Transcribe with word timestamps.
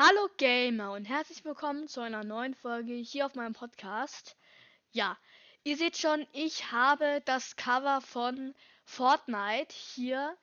Hallo 0.00 0.28
Gamer 0.36 0.92
und 0.92 1.06
herzlich 1.06 1.44
willkommen 1.44 1.88
zu 1.88 2.00
einer 2.00 2.22
neuen 2.22 2.54
Folge 2.54 2.92
hier 2.92 3.26
auf 3.26 3.34
meinem 3.34 3.52
Podcast. 3.52 4.36
Ja, 4.92 5.18
ihr 5.64 5.76
seht 5.76 5.96
schon, 5.96 6.24
ich 6.32 6.70
habe 6.70 7.20
das 7.24 7.56
Cover 7.56 8.00
von 8.00 8.54
Fortnite 8.84 9.74
hier 9.74 10.36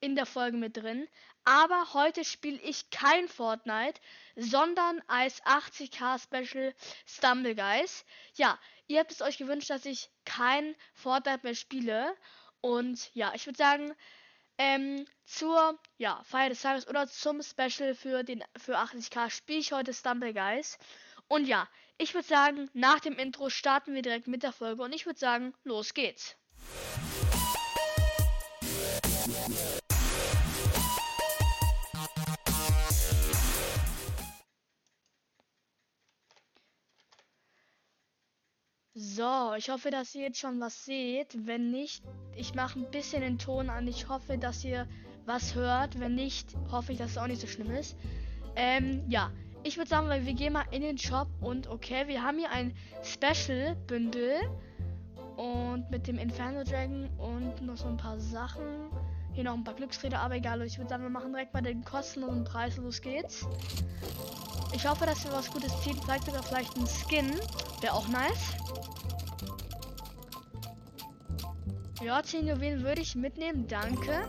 in 0.00 0.16
der 0.16 0.24
Folge 0.24 0.56
mit 0.56 0.78
drin. 0.78 1.06
Aber 1.44 1.92
heute 1.92 2.24
spiele 2.24 2.58
ich 2.62 2.88
kein 2.88 3.28
Fortnite, 3.28 4.00
sondern 4.34 5.02
als 5.08 5.42
80k 5.42 6.18
Special 6.18 6.74
Stumble 7.04 7.54
Guys. 7.54 8.06
Ja, 8.36 8.58
ihr 8.86 9.00
habt 9.00 9.12
es 9.12 9.20
euch 9.20 9.36
gewünscht, 9.36 9.68
dass 9.68 9.84
ich 9.84 10.08
kein 10.24 10.74
Fortnite 10.94 11.40
mehr 11.42 11.54
spiele. 11.54 12.16
Und 12.62 13.14
ja, 13.14 13.32
ich 13.34 13.44
würde 13.44 13.58
sagen, 13.58 13.94
ähm, 14.58 15.06
zur 15.24 15.78
ja, 15.98 16.22
Feier 16.24 16.50
des 16.50 16.62
Tages 16.62 16.88
oder 16.88 17.06
zum 17.06 17.42
Special 17.42 17.94
für 17.94 18.22
den 18.22 18.44
für 18.56 18.78
80k 18.78 19.30
spiele 19.30 19.60
ich 19.60 19.72
heute 19.72 19.94
Stumble 19.94 20.34
Guys. 20.34 20.78
Und 21.28 21.46
ja, 21.46 21.68
ich 21.98 22.14
würde 22.14 22.28
sagen, 22.28 22.68
nach 22.72 23.00
dem 23.00 23.18
Intro 23.18 23.48
starten 23.48 23.94
wir 23.94 24.02
direkt 24.02 24.26
mit 24.26 24.42
der 24.42 24.52
Folge 24.52 24.82
und 24.82 24.94
ich 24.94 25.06
würde 25.06 25.18
sagen, 25.18 25.54
los 25.64 25.94
geht's. 25.94 26.36
So, 39.14 39.52
ich 39.58 39.68
hoffe, 39.68 39.90
dass 39.90 40.14
ihr 40.14 40.22
jetzt 40.22 40.38
schon 40.38 40.58
was 40.58 40.86
seht. 40.86 41.46
Wenn 41.46 41.70
nicht, 41.70 42.02
ich 42.34 42.54
mache 42.54 42.78
ein 42.78 42.90
bisschen 42.90 43.20
den 43.20 43.38
Ton 43.38 43.68
an. 43.68 43.86
Ich 43.86 44.08
hoffe, 44.08 44.38
dass 44.38 44.64
ihr 44.64 44.86
was 45.26 45.54
hört. 45.54 46.00
Wenn 46.00 46.14
nicht, 46.14 46.54
hoffe 46.70 46.92
ich, 46.92 46.98
dass 46.98 47.10
es 47.10 47.18
auch 47.18 47.26
nicht 47.26 47.40
so 47.40 47.46
schlimm 47.46 47.70
ist. 47.72 47.94
Ähm, 48.56 49.04
ja. 49.08 49.30
Ich 49.64 49.76
würde 49.76 49.90
sagen, 49.90 50.08
wir 50.08 50.32
gehen 50.32 50.54
mal 50.54 50.64
in 50.70 50.80
den 50.80 50.96
Shop 50.96 51.28
und 51.40 51.68
okay, 51.68 52.08
wir 52.08 52.22
haben 52.22 52.38
hier 52.38 52.50
ein 52.50 52.74
Special-Bündel 53.02 54.40
und 55.36 55.90
mit 55.90 56.08
dem 56.08 56.18
Inferno 56.18 56.64
Dragon 56.64 57.08
und 57.18 57.60
noch 57.60 57.76
so 57.76 57.88
ein 57.88 57.96
paar 57.98 58.18
Sachen. 58.18 58.64
Hier 59.34 59.44
noch 59.44 59.54
ein 59.54 59.64
paar 59.64 59.74
Glücksräder, 59.74 60.20
aber 60.20 60.36
egal. 60.36 60.60
Ich 60.62 60.78
würde 60.78 60.90
sagen, 60.90 61.02
wir 61.02 61.10
machen 61.10 61.32
direkt 61.32 61.54
mal 61.54 61.62
den 61.62 61.84
kostenlosen 61.84 62.44
Preis. 62.44 62.76
Los 62.76 63.00
geht's. 63.00 63.46
Ich 64.74 64.86
hoffe, 64.86 65.06
dass 65.06 65.24
wir 65.24 65.32
was 65.32 65.50
Gutes 65.50 65.80
ziehen. 65.82 65.98
Vielleicht 66.02 66.24
sogar 66.24 66.42
vielleicht 66.42 66.76
ein 66.76 66.86
Skin. 66.86 67.30
Wäre 67.80 67.94
auch 67.94 68.08
nice. 68.08 68.54
Ja, 72.02 72.22
10 72.22 72.46
Juwelen 72.46 72.82
würde 72.82 73.00
ich 73.00 73.14
mitnehmen. 73.14 73.66
Danke. 73.68 74.28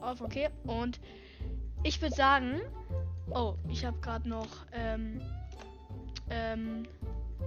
Auf, 0.00 0.20
okay. 0.20 0.50
Und 0.64 1.00
ich 1.82 2.00
würde 2.02 2.14
sagen. 2.14 2.60
Oh, 3.30 3.54
ich 3.68 3.84
habe 3.84 3.98
gerade 4.00 4.28
noch. 4.28 4.48
Ähm, 4.72 5.22
ähm, 6.28 6.82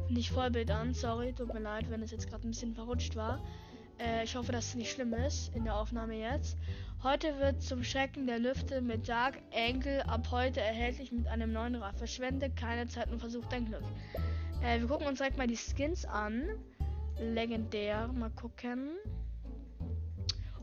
nicht 0.09 0.31
Vollbild 0.31 0.71
an. 0.71 0.93
Sorry, 0.93 1.33
tut 1.33 1.53
mir 1.53 1.59
leid, 1.59 1.89
wenn 1.89 2.01
es 2.01 2.11
jetzt 2.11 2.27
gerade 2.27 2.47
ein 2.47 2.51
bisschen 2.51 2.73
verrutscht 2.73 3.15
war. 3.15 3.39
Äh, 3.99 4.23
ich 4.23 4.35
hoffe, 4.35 4.51
dass 4.51 4.67
es 4.67 4.75
nicht 4.75 4.91
schlimm 4.91 5.13
ist 5.13 5.53
in 5.55 5.65
der 5.65 5.75
Aufnahme 5.75 6.15
jetzt. 6.15 6.57
Heute 7.03 7.37
wird 7.39 7.61
zum 7.61 7.83
Schrecken 7.83 8.27
der 8.27 8.39
Lüfte 8.39 8.81
mit 8.81 9.09
Dark 9.09 9.37
Angle 9.53 10.05
ab 10.07 10.29
heute 10.31 10.61
erhältlich 10.61 11.11
mit 11.11 11.27
einem 11.27 11.51
neuen 11.51 11.75
Rad. 11.75 11.97
Verschwende 11.97 12.49
keine 12.49 12.87
Zeit 12.87 13.11
und 13.11 13.19
versuch 13.19 13.45
dein 13.49 13.65
Glück. 13.65 13.83
Äh, 14.63 14.79
wir 14.79 14.87
gucken 14.87 15.07
uns 15.07 15.17
direkt 15.17 15.37
mal 15.37 15.47
die 15.47 15.57
Skins 15.57 16.05
an. 16.05 16.47
Legendär. 17.19 18.07
Mal 18.07 18.29
gucken. 18.31 18.91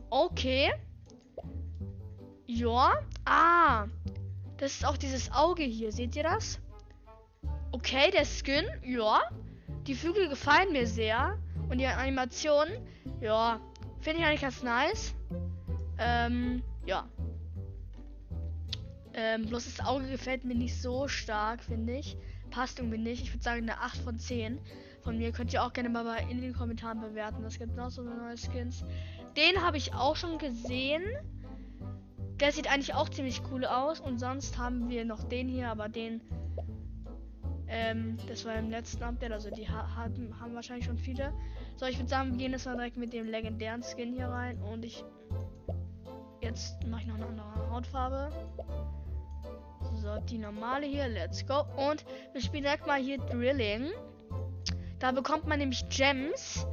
Okay. 0.09 0.71
Ja. 2.47 2.93
Ah. 3.25 3.85
Das 4.57 4.73
ist 4.73 4.85
auch 4.85 4.97
dieses 4.97 5.31
Auge 5.31 5.63
hier. 5.63 5.91
Seht 5.91 6.15
ihr 6.15 6.23
das? 6.23 6.59
Okay, 7.71 8.11
der 8.11 8.25
Skin. 8.25 8.65
Ja. 8.83 9.21
Die 9.87 9.95
Flügel 9.95 10.27
gefallen 10.27 10.71
mir 10.71 10.87
sehr. 10.87 11.37
Und 11.69 11.77
die 11.77 11.85
Animation, 11.85 12.67
ja, 13.21 13.59
finde 14.01 14.19
ich 14.19 14.25
eigentlich 14.25 14.41
ganz 14.41 14.63
nice. 14.63 15.13
Ähm, 15.97 16.63
ja. 16.85 17.07
Ähm, 19.13 19.45
bloß 19.45 19.65
das 19.65 19.85
Auge 19.85 20.09
gefällt 20.09 20.43
mir 20.43 20.55
nicht 20.55 20.81
so 20.81 21.07
stark, 21.07 21.63
finde 21.63 21.97
ich. 21.97 22.17
Passt 22.49 22.79
irgendwie 22.79 22.97
nicht. 22.97 23.23
Ich 23.23 23.33
würde 23.33 23.43
sagen 23.43 23.61
eine 23.61 23.79
8 23.79 23.97
von 23.99 24.17
10. 24.17 24.59
Von 25.03 25.17
mir 25.17 25.31
könnt 25.31 25.53
ihr 25.53 25.63
auch 25.63 25.73
gerne 25.73 25.89
mal 25.89 26.17
in 26.29 26.41
den 26.41 26.53
Kommentaren 26.53 27.01
bewerten. 27.01 27.43
Das 27.43 27.57
gibt 27.57 27.75
noch 27.75 27.89
so 27.89 28.03
neue 28.03 28.37
Skins. 28.37 28.83
Den 29.37 29.61
habe 29.61 29.77
ich 29.77 29.93
auch 29.93 30.15
schon 30.15 30.37
gesehen. 30.37 31.03
Der 32.39 32.51
sieht 32.51 32.71
eigentlich 32.71 32.93
auch 32.93 33.09
ziemlich 33.09 33.41
cool 33.51 33.65
aus. 33.65 33.99
Und 33.99 34.19
sonst 34.19 34.57
haben 34.57 34.89
wir 34.89 35.05
noch 35.05 35.23
den 35.23 35.47
hier, 35.47 35.69
aber 35.69 35.89
den 35.89 36.21
ähm, 37.71 38.17
das 38.27 38.43
war 38.43 38.55
im 38.55 38.69
letzten 38.69 39.01
Update, 39.01 39.31
also 39.31 39.49
die 39.49 39.67
ha 39.67 39.95
haben, 39.95 40.37
haben 40.39 40.53
wahrscheinlich 40.53 40.85
schon 40.85 40.97
viele. 40.97 41.33
So, 41.77 41.85
ich 41.85 41.97
würde 41.97 42.09
sagen, 42.09 42.31
wir 42.31 42.37
gehen 42.37 42.51
jetzt 42.51 42.65
mal 42.65 42.75
direkt 42.75 42.97
mit 42.97 43.13
dem 43.13 43.27
legendären 43.27 43.81
Skin 43.81 44.13
hier 44.13 44.27
rein 44.27 44.61
und 44.61 44.83
ich. 44.83 45.03
Jetzt 46.41 46.83
mache 46.85 47.01
ich 47.01 47.07
noch 47.07 47.15
eine 47.15 47.27
andere 47.27 47.71
Hautfarbe. 47.71 48.31
So, 50.01 50.17
die 50.29 50.37
normale 50.37 50.85
hier, 50.85 51.07
let's 51.07 51.45
go. 51.45 51.63
Und 51.77 52.03
wir 52.33 52.41
spielen 52.41 52.63
direkt 52.63 52.87
mal 52.87 52.99
hier 52.99 53.19
Drilling. 53.19 53.91
Da 54.99 55.11
bekommt 55.11 55.47
man 55.47 55.59
nämlich 55.59 55.87
Gems. 55.89 56.65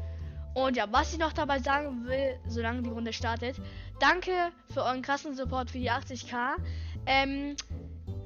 Und 0.54 0.76
ja, 0.76 0.86
was 0.90 1.12
ich 1.12 1.18
noch 1.18 1.32
dabei 1.32 1.60
sagen 1.60 2.06
will, 2.06 2.40
solange 2.48 2.82
die 2.82 2.90
Runde 2.90 3.12
startet, 3.12 3.60
danke 4.00 4.32
für 4.72 4.82
euren 4.82 5.02
krassen 5.02 5.36
Support 5.36 5.70
für 5.70 5.78
die 5.78 5.90
80k. 5.90 6.56
Ähm, 7.06 7.54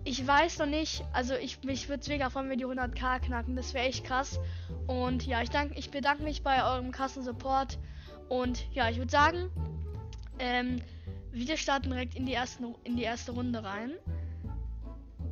ich 0.04 0.26
weiß 0.26 0.58
noch 0.58 0.66
nicht, 0.66 1.04
also 1.12 1.34
ich 1.34 1.62
mich 1.62 1.88
würde 1.88 2.00
es 2.00 2.08
mega 2.08 2.28
freuen, 2.28 2.50
wenn 2.50 2.58
wir 2.58 2.66
die 2.68 2.80
100k 2.80 3.20
knacken. 3.20 3.54
Das 3.54 3.72
wäre 3.72 3.86
echt 3.86 4.04
krass. 4.04 4.40
Und 4.86 5.26
ja, 5.26 5.42
ich 5.42 5.50
danke, 5.50 5.78
ich 5.78 5.90
bedanke 5.90 6.24
mich 6.24 6.42
bei 6.42 6.64
eurem 6.64 6.90
krassen 6.90 7.22
Support. 7.22 7.78
Und 8.28 8.66
ja, 8.72 8.88
ich 8.88 8.98
würde 8.98 9.12
sagen, 9.12 9.50
ähm, 10.38 10.82
wir 11.30 11.56
starten 11.56 11.90
direkt 11.90 12.16
in 12.16 12.26
die 12.26 12.34
ersten, 12.34 12.74
in 12.84 12.96
die 12.96 13.04
erste 13.04 13.32
Runde 13.32 13.62
rein. 13.62 13.92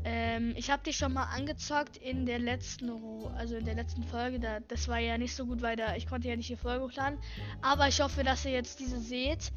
Ähm, 0.04 0.54
ich 0.56 0.70
habe 0.70 0.82
dich 0.84 0.96
schon 0.96 1.12
mal 1.12 1.24
angezockt 1.24 1.96
in 1.96 2.24
der 2.24 2.38
letzten, 2.38 2.90
also 3.36 3.56
in 3.56 3.64
der 3.64 3.74
letzten 3.74 4.04
Folge. 4.04 4.38
Da, 4.38 4.60
das 4.60 4.86
war 4.86 4.98
ja 4.98 5.18
nicht 5.18 5.34
so 5.34 5.46
gut, 5.46 5.62
weil 5.62 5.76
da 5.76 5.96
ich 5.96 6.06
konnte 6.06 6.28
ja 6.28 6.36
nicht 6.36 6.48
die 6.48 6.56
Folge 6.56 6.84
hochladen. 6.84 7.18
Aber 7.60 7.88
ich 7.88 8.00
hoffe, 8.00 8.22
dass 8.22 8.44
ihr 8.44 8.52
jetzt 8.52 8.78
diese 8.78 9.00
seht. 9.00 9.50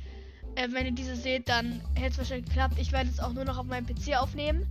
Äh, 0.55 0.69
wenn 0.71 0.87
ihr 0.87 0.91
diese 0.91 1.15
seht, 1.15 1.49
dann 1.49 1.83
hätte 1.93 2.13
es 2.13 2.17
wahrscheinlich 2.17 2.47
geklappt. 2.47 2.75
Ich 2.79 2.91
werde 2.91 3.09
es 3.09 3.19
auch 3.19 3.33
nur 3.33 3.45
noch 3.45 3.59
auf 3.59 3.67
meinem 3.67 3.85
PC 3.85 4.17
aufnehmen 4.17 4.67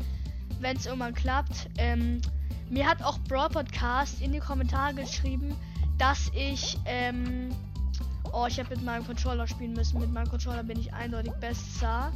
wenn 0.62 0.76
es 0.76 0.86
irgendwann 0.86 1.14
klappt. 1.14 1.68
Ähm, 1.76 2.22
mir 2.70 2.88
hat 2.88 3.02
auch 3.02 3.18
Brawl 3.28 3.50
Podcast 3.50 4.22
in 4.22 4.32
die 4.32 4.38
Kommentare 4.38 4.94
geschrieben, 4.94 5.54
dass 5.98 6.30
ich, 6.34 6.78
ähm, 6.86 7.50
oh, 8.32 8.46
ich 8.48 8.58
habe 8.58 8.70
mit 8.70 8.84
meinem 8.84 9.04
Controller 9.04 9.46
spielen 9.46 9.74
müssen. 9.74 10.00
Mit 10.00 10.12
meinem 10.12 10.28
Controller 10.28 10.62
bin 10.62 10.78
ich 10.78 10.92
eindeutig 10.94 11.32
besser, 11.34 12.12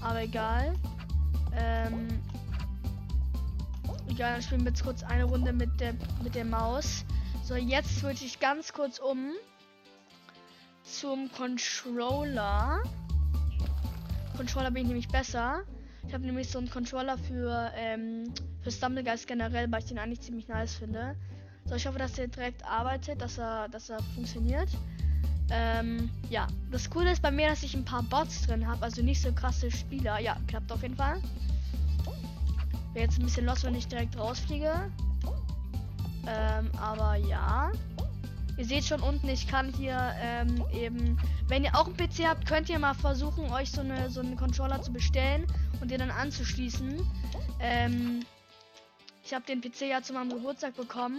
aber 0.00 0.22
egal. 0.22 0.74
Ähm, 1.54 2.08
egal, 4.08 4.34
dann 4.34 4.42
spielen 4.42 4.60
wir 4.62 4.70
jetzt 4.70 4.84
kurz 4.84 5.02
eine 5.02 5.24
Runde 5.24 5.52
mit 5.52 5.80
der, 5.80 5.94
mit 6.22 6.34
der 6.34 6.44
Maus. 6.44 7.04
So, 7.42 7.56
jetzt 7.56 7.98
switche 7.98 8.26
ich 8.26 8.38
ganz 8.38 8.72
kurz 8.72 8.98
um 8.98 9.32
zum 10.82 11.30
Controller. 11.32 12.82
Controller 14.36 14.70
bin 14.70 14.82
ich 14.82 14.88
nämlich 14.88 15.08
besser. 15.08 15.64
Ich 16.06 16.14
habe 16.14 16.24
nämlich 16.24 16.48
so 16.48 16.58
einen 16.58 16.70
Controller 16.70 17.18
für, 17.18 17.72
ähm, 17.74 18.32
für 18.62 18.70
Stumblegeist 18.70 19.26
generell, 19.26 19.70
weil 19.70 19.80
ich 19.80 19.86
den 19.86 19.98
eigentlich 19.98 20.20
ziemlich 20.20 20.48
nice 20.48 20.74
finde. 20.74 21.16
So, 21.66 21.74
ich 21.74 21.86
hoffe, 21.86 21.98
dass 21.98 22.12
der 22.12 22.28
direkt 22.28 22.64
arbeitet, 22.64 23.20
dass 23.20 23.38
er, 23.38 23.68
dass 23.68 23.90
er 23.90 24.00
funktioniert. 24.14 24.68
Ähm, 25.50 26.10
ja, 26.30 26.46
das 26.70 26.88
Coole 26.90 27.12
ist 27.12 27.22
bei 27.22 27.30
mir, 27.30 27.48
dass 27.48 27.62
ich 27.62 27.74
ein 27.74 27.84
paar 27.84 28.02
Bots 28.04 28.46
drin 28.46 28.66
habe, 28.66 28.82
also 28.82 29.02
nicht 29.02 29.20
so 29.20 29.32
krasse 29.32 29.70
Spieler. 29.70 30.20
Ja, 30.20 30.36
klappt 30.46 30.70
auf 30.70 30.82
jeden 30.82 30.96
Fall. 30.96 31.20
Wäre 32.92 33.06
jetzt 33.06 33.18
ein 33.18 33.24
bisschen 33.24 33.46
los, 33.46 33.64
wenn 33.64 33.74
ich 33.74 33.88
direkt 33.88 34.16
rausfliege. 34.16 34.72
Ähm, 36.26 36.70
aber 36.80 37.16
ja. 37.16 37.70
Ihr 38.56 38.64
seht 38.64 38.84
schon 38.84 39.00
unten, 39.00 39.28
ich 39.28 39.46
kann 39.46 39.72
hier 39.74 40.14
ähm, 40.20 40.64
eben, 40.72 41.18
wenn 41.46 41.64
ihr 41.64 41.74
auch 41.74 41.86
einen 41.86 41.96
PC 41.96 42.26
habt, 42.26 42.46
könnt 42.46 42.70
ihr 42.70 42.78
mal 42.78 42.94
versuchen, 42.94 43.52
euch 43.52 43.70
so 43.70 43.82
eine 43.82 44.08
so 44.10 44.20
einen 44.20 44.36
Controller 44.36 44.80
zu 44.80 44.92
bestellen 44.92 45.46
und 45.80 45.90
den 45.90 45.98
dann 45.98 46.10
anzuschließen. 46.10 46.98
Ähm, 47.60 48.20
ich 49.22 49.34
habe 49.34 49.44
den 49.44 49.60
PC 49.60 49.82
ja 49.90 50.02
zu 50.02 50.12
meinem 50.12 50.30
Geburtstag 50.30 50.76
bekommen, 50.76 51.18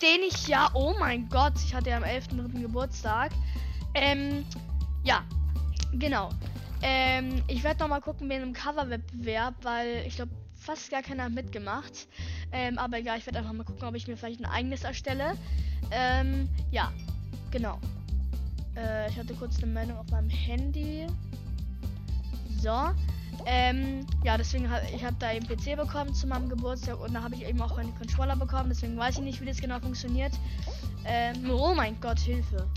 den 0.00 0.20
ich 0.28 0.46
ja, 0.46 0.70
oh 0.74 0.94
mein 0.98 1.28
Gott, 1.28 1.54
ich 1.56 1.74
hatte 1.74 1.90
ja 1.90 1.96
am 1.96 2.04
11.3. 2.04 2.62
Geburtstag. 2.62 3.32
Ähm, 3.94 4.46
ja, 5.02 5.24
genau. 5.92 6.30
Ähm, 6.82 7.42
ich 7.48 7.64
werde 7.64 7.80
noch 7.80 7.88
mal 7.88 8.00
gucken 8.00 8.28
mit 8.28 8.36
einem 8.36 8.52
Coverwettbewerb, 8.52 9.54
weil 9.62 10.04
ich 10.06 10.16
glaube, 10.16 10.32
fast 10.54 10.90
gar 10.90 11.02
keiner 11.02 11.28
mitgemacht. 11.28 12.08
Ähm, 12.52 12.78
aber 12.78 12.98
egal, 12.98 13.18
ich 13.18 13.26
werde 13.26 13.38
einfach 13.38 13.52
mal 13.52 13.64
gucken, 13.64 13.86
ob 13.86 13.94
ich 13.94 14.06
mir 14.06 14.16
vielleicht 14.16 14.40
ein 14.40 14.46
eigenes 14.46 14.84
erstelle. 14.84 15.34
Ähm, 15.90 16.48
ja, 16.70 16.92
genau. 17.50 17.78
Äh, 18.76 19.08
ich 19.08 19.18
hatte 19.18 19.34
kurz 19.34 19.62
eine 19.62 19.72
Meldung 19.72 19.96
auf 19.96 20.10
meinem 20.10 20.30
Handy. 20.30 21.06
So. 22.60 22.90
Ähm, 23.46 24.04
ja, 24.24 24.36
deswegen 24.36 24.68
habe 24.68 24.84
ich 24.94 25.04
habe 25.04 25.16
da 25.20 25.32
eben 25.32 25.46
PC 25.46 25.76
bekommen 25.76 26.12
zu 26.12 26.26
meinem 26.26 26.48
Geburtstag 26.48 27.00
und 27.00 27.14
da 27.14 27.22
habe 27.22 27.34
ich 27.36 27.46
eben 27.46 27.60
auch 27.62 27.78
einen 27.78 27.94
Controller 27.94 28.36
bekommen. 28.36 28.68
Deswegen 28.68 28.96
weiß 28.96 29.18
ich 29.18 29.24
nicht, 29.24 29.40
wie 29.40 29.46
das 29.46 29.60
genau 29.60 29.78
funktioniert. 29.80 30.32
Ähm, 31.04 31.50
oh 31.50 31.72
mein 31.74 31.98
Gott, 32.00 32.18
Hilfe. 32.18 32.68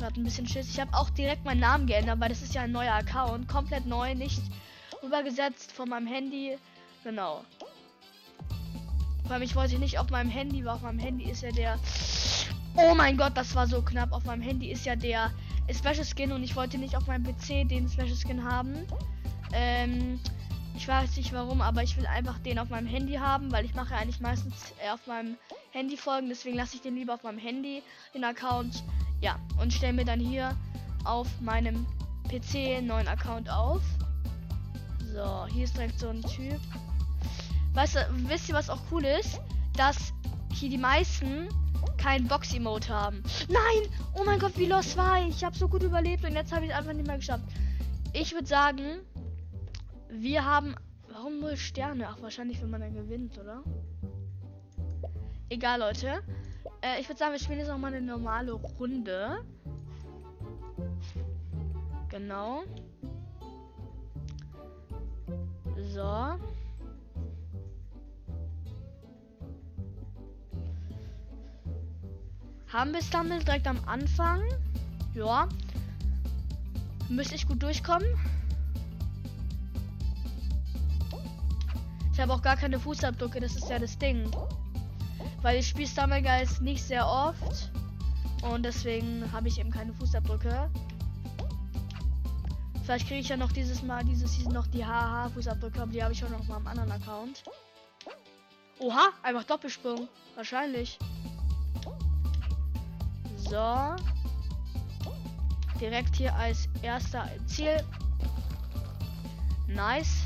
Ich 0.00 0.06
gerade 0.06 0.18
ein 0.18 0.24
bisschen 0.24 0.48
Schiss. 0.48 0.70
Ich 0.70 0.80
habe 0.80 0.94
auch 0.94 1.10
direkt 1.10 1.44
meinen 1.44 1.60
Namen 1.60 1.86
geändert, 1.86 2.18
weil 2.20 2.30
das 2.30 2.40
ist 2.40 2.54
ja 2.54 2.62
ein 2.62 2.72
neuer 2.72 2.94
Account. 2.94 3.46
Komplett 3.48 3.84
neu, 3.84 4.14
nicht 4.14 4.40
rübergesetzt 5.02 5.72
von 5.72 5.90
meinem 5.90 6.06
Handy. 6.06 6.56
Genau. 7.04 7.44
Weil 9.24 9.42
ich 9.42 9.54
wollte 9.54 9.78
nicht 9.78 9.98
auf 9.98 10.08
meinem 10.08 10.30
Handy, 10.30 10.64
weil 10.64 10.72
auf 10.72 10.80
meinem 10.80 11.00
Handy 11.00 11.30
ist 11.30 11.42
ja 11.42 11.52
der. 11.52 11.78
Oh 12.76 12.94
mein 12.94 13.18
Gott, 13.18 13.36
das 13.36 13.54
war 13.54 13.66
so 13.66 13.82
knapp. 13.82 14.12
Auf 14.12 14.24
meinem 14.24 14.40
Handy 14.40 14.70
ist 14.70 14.86
ja 14.86 14.96
der 14.96 15.32
Special 15.70 16.06
Skin 16.06 16.32
und 16.32 16.44
ich 16.44 16.56
wollte 16.56 16.78
nicht 16.78 16.96
auf 16.96 17.06
meinem 17.06 17.24
PC 17.24 17.68
den 17.68 17.86
Special 17.86 18.16
Skin 18.16 18.42
haben. 18.42 18.86
Ähm, 19.52 20.18
ich 20.78 20.88
weiß 20.88 21.18
nicht 21.18 21.34
warum, 21.34 21.60
aber 21.60 21.82
ich 21.82 21.98
will 21.98 22.06
einfach 22.06 22.38
den 22.38 22.58
auf 22.58 22.70
meinem 22.70 22.86
Handy 22.86 23.16
haben, 23.16 23.52
weil 23.52 23.66
ich 23.66 23.74
mache 23.74 23.94
eigentlich 23.94 24.20
meistens 24.20 24.72
äh, 24.82 24.88
auf 24.90 25.06
meinem 25.06 25.36
Handy 25.72 25.98
folgen. 25.98 26.30
Deswegen 26.30 26.56
lasse 26.56 26.76
ich 26.76 26.80
den 26.80 26.94
lieber 26.94 27.12
auf 27.12 27.22
meinem 27.22 27.38
Handy, 27.38 27.82
den 28.14 28.24
Account. 28.24 28.82
Ja, 29.20 29.38
und 29.60 29.72
stelle 29.72 29.92
mir 29.92 30.04
dann 30.04 30.20
hier 30.20 30.56
auf 31.04 31.28
meinem 31.40 31.86
PC 32.28 32.76
einen 32.76 32.86
neuen 32.86 33.08
Account 33.08 33.50
auf. 33.50 33.82
So, 35.12 35.46
hier 35.46 35.64
ist 35.64 35.76
direkt 35.76 35.98
so 35.98 36.08
ein 36.08 36.22
Typ. 36.22 36.60
Weißt 37.74 37.96
du, 37.96 38.06
wisst 38.28 38.48
ihr, 38.48 38.54
was 38.54 38.70
auch 38.70 38.80
cool 38.90 39.04
ist? 39.04 39.40
Dass 39.76 40.12
hier 40.52 40.70
die 40.70 40.78
meisten 40.78 41.48
kein 41.96 42.26
Box-Emote 42.26 42.88
haben. 42.88 43.22
Nein! 43.48 43.90
Oh 44.14 44.24
mein 44.24 44.38
Gott, 44.38 44.56
wie 44.56 44.66
los 44.66 44.96
war 44.96 45.20
ich? 45.22 45.36
Ich 45.36 45.44
habe 45.44 45.56
so 45.56 45.68
gut 45.68 45.82
überlebt 45.82 46.24
und 46.24 46.32
jetzt 46.32 46.52
habe 46.52 46.64
ich 46.64 46.70
es 46.70 46.76
einfach 46.76 46.92
nicht 46.92 47.06
mehr 47.06 47.16
geschafft. 47.16 47.44
Ich 48.12 48.32
würde 48.32 48.46
sagen, 48.46 49.00
wir 50.08 50.44
haben. 50.44 50.74
Warum 51.12 51.40
null 51.40 51.56
Sterne? 51.56 52.08
Ach, 52.08 52.20
wahrscheinlich, 52.22 52.62
wenn 52.62 52.70
man 52.70 52.80
dann 52.80 52.94
gewinnt, 52.94 53.36
oder? 53.38 53.62
Egal, 55.48 55.80
Leute. 55.80 56.22
Äh, 56.82 57.00
ich 57.00 57.08
würde 57.08 57.18
sagen, 57.18 57.32
wir 57.32 57.38
spielen 57.38 57.58
jetzt 57.58 57.68
noch 57.68 57.78
mal 57.78 57.92
eine 57.92 58.00
normale 58.00 58.52
Runde. 58.52 59.44
Genau. 62.08 62.62
So. 65.94 66.38
Haben 72.72 72.92
wir 72.92 73.02
Stumble 73.02 73.40
direkt 73.40 73.66
am 73.66 73.80
Anfang? 73.86 74.42
Ja. 75.14 75.48
Müsste 77.08 77.34
ich 77.34 77.48
gut 77.48 77.62
durchkommen. 77.62 78.06
Ich 82.12 82.20
habe 82.20 82.32
auch 82.32 82.42
gar 82.42 82.56
keine 82.56 82.78
Fußabdrücke, 82.78 83.40
das 83.40 83.56
ist 83.56 83.68
ja 83.70 83.78
das 83.78 83.98
Ding. 83.98 84.30
Weil 85.42 85.58
ich 85.58 85.68
spiele 85.68 85.88
Stummelgeist 85.88 86.60
nicht 86.60 86.82
sehr 86.82 87.06
oft. 87.06 87.70
Und 88.42 88.62
deswegen 88.64 89.30
habe 89.32 89.48
ich 89.48 89.58
eben 89.58 89.70
keine 89.70 89.92
Fußabdrücke. 89.94 90.70
Vielleicht 92.84 93.06
kriege 93.06 93.20
ich 93.20 93.28
ja 93.28 93.36
noch 93.36 93.52
dieses 93.52 93.82
Mal, 93.82 94.04
dieses 94.04 94.32
Season 94.34 94.52
noch 94.52 94.66
die 94.66 94.84
HH-Fußabdrücke, 94.84 95.82
aber 95.82 95.92
die 95.92 96.02
habe 96.02 96.12
ich 96.12 96.24
auch 96.24 96.30
noch 96.30 96.46
mal 96.48 96.56
am 96.56 96.66
anderen 96.66 96.90
Account. 96.90 97.44
Oha, 98.80 99.10
einfach 99.22 99.44
Doppelsprung. 99.44 100.08
Wahrscheinlich. 100.34 100.98
So. 103.36 103.94
Direkt 105.80 106.16
hier 106.16 106.34
als 106.34 106.68
erster 106.82 107.28
Ziel. 107.46 107.84
Nice. 109.68 110.24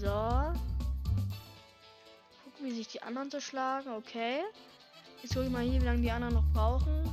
So. 0.00 0.06
Gucken, 2.44 2.64
wie 2.64 2.70
sich 2.70 2.88
die 2.88 3.02
anderen 3.02 3.30
so 3.30 3.38
schlagen. 3.38 3.90
Okay. 3.90 4.38
Jetzt 5.22 5.34
gucke 5.34 5.44
ich 5.44 5.52
mal 5.52 5.62
hier, 5.62 5.78
wie 5.78 5.84
lange 5.84 6.00
die 6.00 6.10
anderen 6.10 6.32
noch 6.32 6.46
brauchen. 6.54 7.04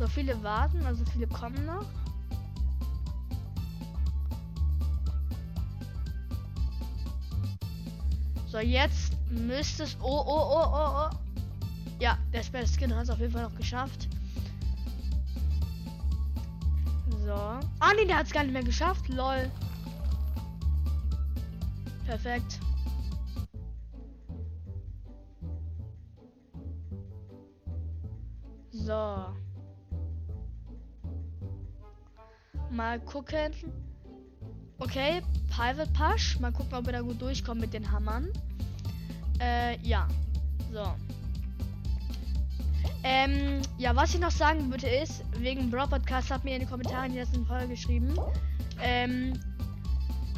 So 0.00 0.08
viele 0.08 0.42
warten, 0.42 0.84
also 0.84 1.04
viele 1.12 1.28
kommen 1.28 1.64
noch. 1.64 1.86
So, 8.48 8.58
jetzt 8.58 9.16
müsste 9.30 9.84
es. 9.84 9.96
Oh, 10.00 10.24
oh, 10.26 10.50
oh, 10.56 10.66
oh, 10.72 11.08
oh. 11.08 11.16
Ja, 12.00 12.18
der 12.32 12.42
Special 12.42 12.66
Skin 12.66 12.92
hat 12.92 13.04
es 13.04 13.10
auf 13.10 13.20
jeden 13.20 13.32
Fall 13.32 13.44
noch 13.44 13.54
geschafft. 13.54 14.08
So. 17.26 17.32
Ah, 17.32 17.92
nee, 17.96 18.04
der 18.04 18.18
hat 18.18 18.26
es 18.26 18.32
gar 18.32 18.44
nicht 18.44 18.52
mehr 18.52 18.62
geschafft. 18.62 19.08
Lol. 19.08 19.50
Perfekt. 22.06 22.60
So. 28.70 29.26
Mal 32.70 33.00
gucken. 33.00 33.52
Okay, 34.78 35.20
Private 35.50 35.90
Push. 35.94 36.38
Mal 36.38 36.52
gucken, 36.52 36.74
ob 36.74 36.86
wir 36.86 36.92
da 36.92 37.00
gut 37.00 37.20
durchkommen 37.20 37.60
mit 37.60 37.74
den 37.74 37.90
Hammern. 37.90 38.30
Äh, 39.40 39.80
ja. 39.80 40.06
So. 40.72 40.94
Ähm, 43.08 43.62
ja, 43.78 43.94
was 43.94 44.14
ich 44.14 44.20
noch 44.20 44.32
sagen 44.32 44.68
würde 44.68 44.88
ist, 44.88 45.22
wegen 45.38 45.70
Bro 45.70 45.86
Podcast 45.86 46.28
hat 46.28 46.42
mir 46.42 46.54
in 46.54 46.60
den 46.60 46.68
Kommentaren 46.68 47.12
die 47.12 47.18
letzten 47.18 47.46
Folge 47.46 47.68
geschrieben, 47.68 48.18
ähm, 48.82 49.38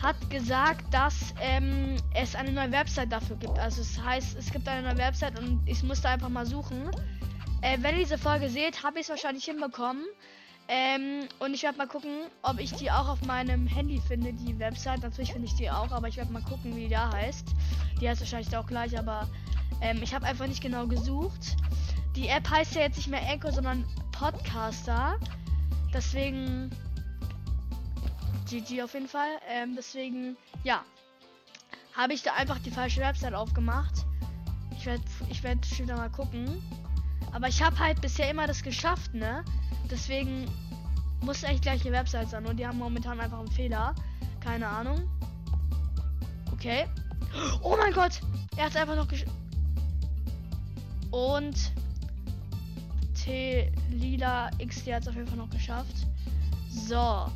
hat 0.02 0.16
gesagt, 0.28 0.84
dass 0.92 1.32
ähm, 1.40 1.96
es 2.12 2.34
eine 2.34 2.52
neue 2.52 2.70
Website 2.70 3.10
dafür 3.10 3.36
gibt. 3.36 3.58
Also 3.58 3.80
es 3.80 3.98
heißt, 3.98 4.36
es 4.38 4.52
gibt 4.52 4.68
eine 4.68 4.86
neue 4.86 4.98
Website 4.98 5.38
und 5.38 5.62
ich 5.64 5.82
musste 5.82 6.10
einfach 6.10 6.28
mal 6.28 6.44
suchen. 6.44 6.90
Äh, 7.62 7.78
wenn 7.80 7.94
ihr 7.94 8.02
diese 8.02 8.18
Folge 8.18 8.50
seht, 8.50 8.82
habe 8.82 8.98
ich 8.98 9.04
es 9.04 9.08
wahrscheinlich 9.08 9.46
hinbekommen. 9.46 10.04
Ähm, 10.68 11.26
und 11.38 11.54
ich 11.54 11.62
werde 11.62 11.78
mal 11.78 11.88
gucken, 11.88 12.26
ob 12.42 12.60
ich 12.60 12.74
die 12.74 12.90
auch 12.90 13.08
auf 13.08 13.22
meinem 13.22 13.66
Handy 13.66 13.98
finde, 14.06 14.34
die 14.34 14.58
Website. 14.58 15.00
Natürlich 15.00 15.32
finde 15.32 15.48
ich 15.48 15.54
die 15.54 15.70
auch, 15.70 15.90
aber 15.90 16.08
ich 16.08 16.18
werde 16.18 16.30
mal 16.30 16.42
gucken, 16.42 16.76
wie 16.76 16.80
die 16.80 16.90
da 16.90 17.10
heißt. 17.10 17.48
Die 17.98 18.06
heißt 18.06 18.20
wahrscheinlich 18.20 18.54
auch 18.54 18.66
gleich, 18.66 18.98
aber 18.98 19.26
ähm, 19.80 20.02
ich 20.02 20.14
habe 20.14 20.26
einfach 20.26 20.46
nicht 20.46 20.60
genau 20.60 20.86
gesucht. 20.86 21.56
Die 22.16 22.28
App 22.28 22.48
heißt 22.50 22.74
ja 22.74 22.82
jetzt 22.82 22.96
nicht 22.96 23.08
mehr 23.08 23.22
Echo, 23.30 23.50
sondern 23.50 23.84
Podcaster. 24.12 25.18
Deswegen 25.92 26.70
GG 28.48 28.82
auf 28.82 28.94
jeden 28.94 29.08
Fall. 29.08 29.38
Ähm, 29.48 29.74
deswegen, 29.76 30.36
ja, 30.64 30.82
habe 31.94 32.12
ich 32.12 32.22
da 32.22 32.34
einfach 32.34 32.58
die 32.60 32.70
falsche 32.70 33.00
Website 33.00 33.34
aufgemacht. 33.34 34.06
Ich 34.76 34.86
werde 34.86 35.02
ich 35.28 35.42
werd 35.42 35.64
später 35.66 35.96
mal 35.96 36.10
gucken. 36.10 36.62
Aber 37.32 37.48
ich 37.48 37.62
habe 37.62 37.78
halt 37.78 38.00
bisher 38.00 38.30
immer 38.30 38.46
das 38.46 38.62
geschafft, 38.62 39.12
ne? 39.14 39.44
Deswegen 39.90 40.46
muss 41.20 41.42
echt 41.42 41.62
gleiche 41.62 41.92
Website 41.92 42.30
sein. 42.30 42.46
Und 42.46 42.56
die 42.56 42.66
haben 42.66 42.78
momentan 42.78 43.20
einfach 43.20 43.38
einen 43.38 43.50
Fehler. 43.50 43.94
Keine 44.40 44.66
Ahnung. 44.66 45.08
Okay. 46.52 46.86
Oh 47.62 47.76
mein 47.76 47.92
Gott! 47.92 48.20
Er 48.56 48.66
hat 48.66 48.76
einfach 48.76 48.96
noch 48.96 49.08
gesch... 49.08 49.24
Und 51.10 51.72
T 53.28 53.70
Lila 53.90 54.48
XD 54.58 54.94
hat 54.94 55.02
es 55.02 55.08
auf 55.08 55.14
jeden 55.14 55.26
Fall 55.26 55.36
noch 55.36 55.50
geschafft. 55.50 56.06
So. 56.70 56.94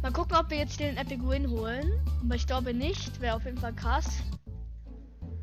Mal 0.00 0.12
gucken, 0.12 0.36
ob 0.36 0.48
wir 0.48 0.58
jetzt 0.58 0.78
den 0.78 0.96
Epic 0.96 1.20
Win 1.26 1.50
holen. 1.50 1.92
Aber 2.22 2.36
ich 2.36 2.46
glaube 2.46 2.72
nicht. 2.72 3.20
Wäre 3.20 3.34
auf 3.34 3.44
jeden 3.44 3.58
Fall 3.58 3.74
krass. 3.74 4.22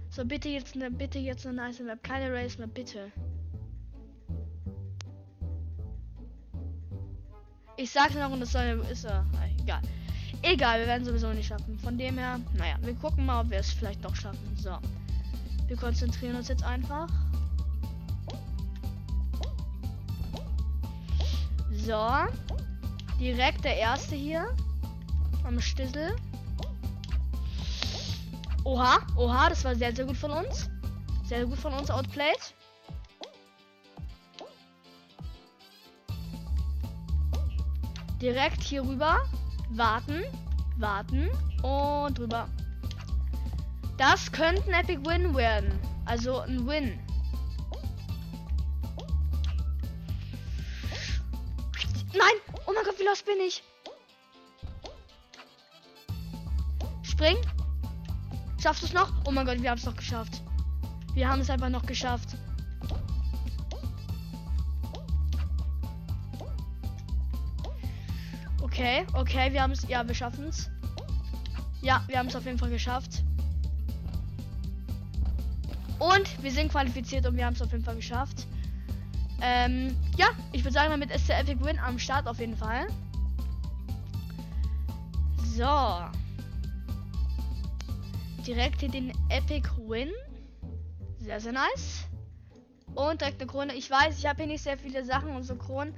So, 0.09 0.23
bitte 0.23 0.47
jetzt 0.47 0.75
eine, 0.75 0.89
bitte 0.91 1.19
jetzt 1.19 1.45
eine 1.45 1.57
nice 1.57 1.81
Map. 1.81 2.01
Keine 2.03 2.33
Race 2.33 2.57
mehr, 2.57 2.67
bitte. 2.67 3.11
Ich 7.75 7.91
sag's 7.91 8.15
noch 8.15 8.31
und 8.31 8.39
das 8.39 8.53
soll, 8.53 8.81
ist 8.89 9.03
er. 9.03 9.25
Äh, 9.43 9.61
egal. 9.61 9.81
Egal, 10.41 10.79
wir 10.79 10.87
werden 10.87 11.03
sowieso 11.03 11.33
nicht 11.33 11.47
schaffen. 11.47 11.77
Von 11.79 11.97
dem 11.97 12.17
her, 12.17 12.39
naja, 12.53 12.77
wir 12.79 12.93
gucken 12.93 13.25
mal, 13.25 13.41
ob 13.41 13.49
wir 13.49 13.57
es 13.57 13.73
vielleicht 13.73 14.05
doch 14.05 14.15
schaffen. 14.15 14.55
So. 14.55 14.77
Wir 15.67 15.75
konzentrieren 15.75 16.37
uns 16.37 16.47
jetzt 16.47 16.63
einfach. 16.63 17.09
So. 21.85 22.09
Direkt 23.19 23.63
der 23.63 23.77
erste 23.77 24.15
hier. 24.15 24.55
Am 25.43 25.61
Stissel. 25.61 26.15
Oha, 28.63 28.97
oha, 29.15 29.49
das 29.49 29.63
war 29.63 29.75
sehr, 29.75 29.95
sehr 29.95 30.05
gut 30.05 30.17
von 30.17 30.31
uns. 30.31 30.67
Sehr 31.25 31.45
gut 31.45 31.59
von 31.59 31.73
uns 31.73 31.91
outplayed. 31.91 32.55
Direkt 38.19 38.63
hier 38.63 38.81
rüber. 38.81 39.19
Warten. 39.69 40.23
Warten. 40.77 41.29
Und 41.61 42.17
drüber. 42.17 42.49
Das 43.97 44.31
könnte 44.31 44.63
ein 44.73 44.83
Epic 44.83 45.05
Win 45.05 45.35
werden. 45.35 45.79
Also 46.05 46.39
ein 46.39 46.65
Win. 46.65 47.04
Nein! 52.17 52.57
Oh 52.65 52.71
mein 52.73 52.83
Gott, 52.85 52.97
wie 52.97 53.03
los 53.03 53.21
bin 53.23 53.39
ich? 53.45 53.61
Spring. 57.03 57.37
Schaffst 58.61 58.83
du 58.83 58.87
es 58.87 58.93
noch? 58.93 59.11
Oh 59.25 59.31
mein 59.31 59.45
Gott, 59.45 59.61
wir 59.61 59.69
haben 59.69 59.77
es 59.77 59.85
noch 59.85 59.95
geschafft. 59.95 60.41
Wir 61.13 61.29
haben 61.29 61.41
es 61.41 61.49
einfach 61.49 61.69
noch 61.69 61.85
geschafft. 61.85 62.37
Okay, 68.61 69.05
okay, 69.13 69.53
wir 69.53 69.61
haben 69.61 69.71
es. 69.71 69.87
Ja, 69.87 70.05
wir 70.07 70.15
schaffen 70.15 70.45
es. 70.45 70.69
Ja, 71.81 72.03
wir 72.07 72.17
haben 72.17 72.27
es 72.27 72.35
auf 72.35 72.45
jeden 72.45 72.57
Fall 72.57 72.69
geschafft. 72.69 73.23
Und 75.99 76.43
wir 76.43 76.51
sind 76.51 76.71
qualifiziert 76.71 77.25
und 77.25 77.37
wir 77.37 77.45
haben 77.45 77.53
es 77.53 77.61
auf 77.61 77.71
jeden 77.71 77.83
Fall 77.83 77.95
geschafft. 77.95 78.47
Ähm, 79.41 79.95
ja, 80.17 80.27
ich 80.51 80.63
würde 80.63 80.73
sagen, 80.73 80.91
damit 80.91 81.11
ist 81.11 81.27
der 81.27 81.39
Epic 81.39 81.63
Win 81.63 81.79
am 81.79 81.99
Start 81.99 82.27
auf 82.27 82.39
jeden 82.39 82.55
Fall. 82.55 82.87
So. 85.43 85.65
Direkt 88.45 88.79
hier 88.79 88.89
den 88.89 89.11
Epic 89.29 89.69
Win. 89.87 90.11
Sehr, 91.19 91.39
sehr 91.39 91.53
nice. 91.53 92.07
Und 92.95 93.19
direkt 93.21 93.41
eine 93.41 93.49
Krone. 93.49 93.73
Ich 93.73 93.91
weiß, 93.91 94.17
ich 94.17 94.25
habe 94.25 94.37
hier 94.37 94.47
nicht 94.47 94.63
sehr 94.63 94.77
viele 94.77 95.03
Sachen 95.03 95.35
und 95.35 95.43
so 95.43 95.55
Kronen. 95.55 95.93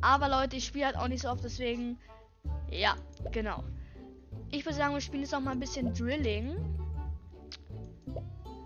Aber 0.00 0.28
Leute, 0.28 0.56
ich 0.56 0.66
spiele 0.66 0.86
halt 0.86 0.96
auch 0.96 1.08
nicht 1.08 1.22
so 1.22 1.30
oft, 1.30 1.42
deswegen. 1.42 1.98
Ja, 2.70 2.96
genau. 3.30 3.64
Ich 4.50 4.64
würde 4.64 4.76
sagen, 4.76 4.92
wir 4.92 5.00
spielen 5.00 5.22
jetzt 5.22 5.34
auch 5.34 5.40
mal 5.40 5.52
ein 5.52 5.60
bisschen 5.60 5.94
Drilling. 5.94 6.56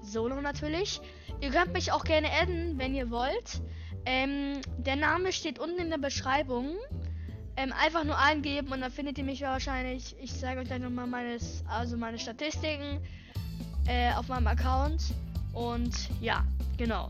Solo 0.03 0.41
natürlich. 0.41 1.01
Ihr 1.41 1.51
könnt 1.51 1.73
mich 1.73 1.93
auch 1.93 2.05
gerne 2.05 2.29
adden, 2.31 2.79
wenn 2.79 2.95
ihr 2.95 3.11
wollt. 3.11 3.61
Ähm, 4.07 4.61
der 4.79 4.97
Name 4.97 5.33
steht 5.33 5.59
unten 5.59 5.79
in 5.81 5.91
der 5.91 5.99
Beschreibung. 5.99 6.71
Ähm, 7.57 7.73
einfach 7.73 8.05
nur 8.05 8.19
eingeben 8.19 8.69
und 8.69 8.83
dann 8.83 8.93
findet 8.93 9.19
ihr 9.19 9.25
mich 9.25 9.41
wahrscheinlich. 9.41 10.15
Ich 10.21 10.39
zeige 10.39 10.61
euch 10.61 10.67
gleich 10.67 10.81
nochmal 10.81 11.07
meines, 11.07 11.65
also 11.67 11.97
meine 11.97 12.19
Statistiken 12.19 13.01
äh, 13.87 14.13
auf 14.13 14.29
meinem 14.29 14.47
Account. 14.47 15.03
Und 15.55 15.95
ja, 16.21 16.45
genau. 16.77 17.09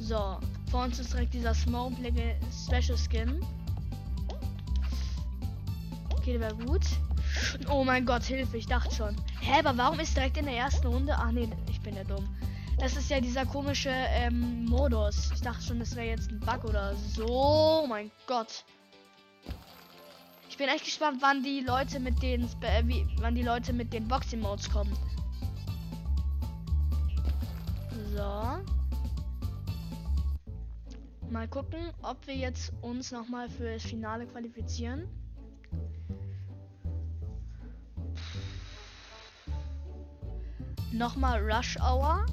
So, 0.00 0.38
vor 0.70 0.84
uns 0.84 0.98
ist 0.98 1.12
direkt 1.12 1.34
dieser 1.34 1.54
Smoke 1.54 1.96
Special 2.66 2.96
Skin. 2.96 3.40
Okay, 6.10 6.32
der 6.32 6.40
wäre 6.40 6.56
gut. 6.56 6.82
Oh 7.70 7.84
mein 7.84 8.04
Gott, 8.04 8.24
Hilfe, 8.24 8.58
ich 8.58 8.66
dachte 8.66 8.94
schon. 8.94 9.16
Hä, 9.40 9.60
aber 9.60 9.76
warum 9.76 9.98
ist 9.98 10.14
direkt 10.16 10.36
in 10.36 10.44
der 10.44 10.56
ersten 10.56 10.86
Runde? 10.86 11.14
Ach 11.16 11.32
nee, 11.32 11.48
ich 11.70 11.80
bin 11.80 11.96
ja 11.96 12.04
dumm. 12.04 12.28
Das 12.78 12.96
ist 12.96 13.10
ja 13.10 13.20
dieser 13.20 13.44
komische 13.44 13.90
ähm, 13.90 14.64
Modus. 14.66 15.32
Ich 15.34 15.40
dachte 15.40 15.62
schon, 15.62 15.80
das 15.80 15.96
wäre 15.96 16.06
jetzt 16.06 16.30
ein 16.30 16.38
Bug 16.38 16.64
oder 16.64 16.94
so. 16.94 17.26
Oh 17.26 17.86
mein 17.88 18.10
Gott. 18.26 18.64
Ich 20.48 20.56
bin 20.56 20.68
echt 20.68 20.84
gespannt, 20.84 21.18
wann 21.20 21.42
die 21.42 21.60
Leute 21.60 21.98
mit 21.98 22.22
den 22.22 22.44
äh, 22.62 22.82
wie, 22.84 23.04
wann 23.18 23.34
die 23.34 23.42
Leute 23.42 23.72
mit 23.72 23.92
den 23.92 24.06
Boxing 24.06 24.40
Modes 24.40 24.70
kommen. 24.70 24.96
So. 28.14 28.58
Mal 31.30 31.48
gucken, 31.48 31.90
ob 32.02 32.26
wir 32.26 32.36
jetzt 32.36 32.72
uns 32.80 33.12
noch 33.12 33.28
mal 33.28 33.48
für 33.48 33.74
das 33.74 33.82
Finale 33.82 34.26
qualifizieren. 34.26 35.08
Nochmal 40.92 41.40
Rush 41.42 41.76
Hour. 41.80 42.24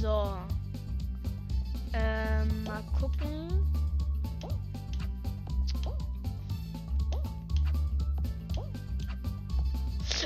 So. 0.00 0.34
Ähm, 1.92 2.64
mal 2.64 2.82
gucken. 2.98 3.66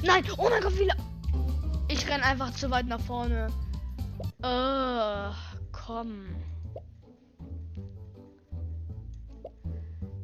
Nein! 0.04 0.22
Oh 0.38 0.48
mein 0.48 0.62
Gott, 0.62 0.78
wie 0.78 0.88
Ich 1.88 2.08
renn 2.08 2.20
einfach 2.20 2.52
zu 2.52 2.70
weit 2.70 2.86
nach 2.86 3.00
vorne. 3.00 3.48
Äh, 4.42 5.34
komm. 5.72 6.26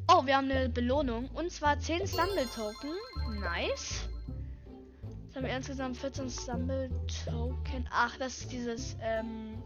Oh, 0.07 0.25
wir 0.26 0.37
haben 0.37 0.49
eine 0.49 0.69
Belohnung. 0.69 1.28
Und 1.30 1.50
zwar 1.50 1.80
10 1.80 2.07
Stumble 2.07 2.47
Token. 2.54 2.90
Nice. 3.40 4.10
Haben 5.40 5.56
insgesamt 5.56 5.97
14 5.97 6.28
Stumble 6.28 6.90
Token. 7.25 7.88
Ach, 7.90 8.14
das 8.18 8.42
ist 8.42 8.52
dieses, 8.52 8.94
ähm. 9.00 9.62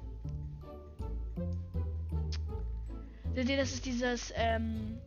Seht 3.34 3.48
ihr, 3.48 3.56
das 3.56 3.72
ist 3.72 3.84
dieses, 3.84 4.32
ähm, 4.36 5.00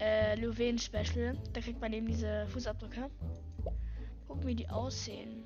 äh, 0.00 0.34
Louvain 0.40 0.78
Special. 0.78 1.36
Da 1.52 1.60
kriegt 1.60 1.78
man 1.82 1.92
eben 1.92 2.06
diese 2.06 2.46
Fußabdrücke. 2.46 3.10
Gucken, 4.26 4.46
wie 4.46 4.54
die 4.54 4.70
aussehen. 4.70 5.42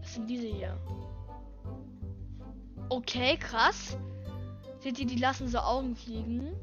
Das 0.00 0.14
sind 0.14 0.30
diese 0.30 0.46
hier. 0.46 0.78
Okay, 2.88 3.36
krass. 3.36 3.98
Seht 4.78 4.98
ihr, 4.98 5.06
die 5.06 5.18
lassen 5.18 5.46
so 5.46 5.58
Augen 5.58 5.94
fliegen. 5.94 6.56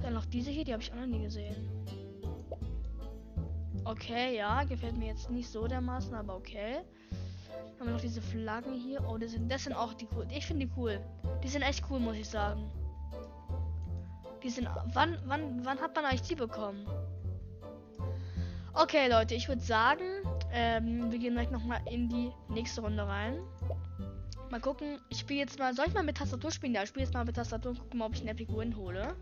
Dann 0.00 0.14
noch 0.14 0.24
diese 0.24 0.50
hier, 0.50 0.64
die 0.64 0.72
habe 0.72 0.82
ich 0.82 0.90
auch 0.90 0.96
noch 0.96 1.06
nie 1.06 1.20
gesehen. 1.20 1.68
Okay, 3.86 4.36
ja, 4.36 4.64
gefällt 4.64 4.96
mir 4.96 5.06
jetzt 5.06 5.30
nicht 5.30 5.48
so 5.48 5.68
dermaßen, 5.68 6.12
aber 6.12 6.34
okay. 6.34 6.80
Haben 7.78 7.86
wir 7.86 7.92
noch 7.92 8.00
diese 8.00 8.20
Flaggen 8.20 8.72
hier. 8.72 9.00
Oh, 9.08 9.16
das 9.16 9.30
sind, 9.30 9.50
das 9.50 9.62
sind 9.62 9.74
auch 9.74 9.94
die 9.94 10.08
cool. 10.16 10.26
Ich 10.36 10.44
finde 10.44 10.66
die 10.66 10.72
cool. 10.76 11.00
Die 11.44 11.48
sind 11.48 11.62
echt 11.62 11.84
cool, 11.88 12.00
muss 12.00 12.16
ich 12.16 12.28
sagen. 12.28 12.68
Die 14.42 14.50
sind. 14.50 14.68
Wann, 14.92 15.16
wann, 15.26 15.64
wann 15.64 15.80
hat 15.80 15.94
man 15.94 16.04
eigentlich 16.04 16.22
die 16.22 16.34
bekommen? 16.34 16.84
Okay, 18.74 19.08
Leute, 19.08 19.36
ich 19.36 19.46
würde 19.46 19.62
sagen, 19.62 20.02
ähm, 20.52 21.12
wir 21.12 21.20
gehen 21.20 21.34
gleich 21.34 21.50
nochmal 21.50 21.80
in 21.88 22.08
die 22.08 22.32
nächste 22.48 22.80
Runde 22.80 23.06
rein. 23.06 23.38
Mal 24.50 24.60
gucken. 24.60 24.98
Ich 25.10 25.20
spiele 25.20 25.40
jetzt 25.40 25.60
mal. 25.60 25.72
Soll 25.74 25.86
ich 25.86 25.94
mal 25.94 26.02
mit 26.02 26.16
Tastatur 26.16 26.50
spielen? 26.50 26.74
Ja, 26.74 26.82
ich 26.82 26.88
spiele 26.88 27.04
jetzt 27.04 27.14
mal 27.14 27.24
mit 27.24 27.36
Tastatur 27.36 27.70
und 27.70 27.78
gucken 27.78 28.02
ob 28.02 28.14
ich 28.14 28.20
einen 28.20 28.30
Epic 28.30 28.52
Win 28.52 28.76
hole. 28.76 29.14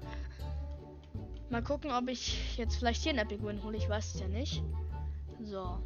Mal 1.55 1.63
gucken, 1.63 1.93
ob 1.93 2.09
ich 2.09 2.59
jetzt 2.59 2.75
vielleicht 2.75 3.05
hier 3.05 3.11
einen 3.11 3.21
Epic 3.21 3.41
Win 3.45 3.63
hole. 3.63 3.77
Ich 3.77 3.89
weiß 3.89 4.17
es 4.17 4.21
ja 4.21 4.27
nicht. 4.27 4.61
So. 5.45 5.79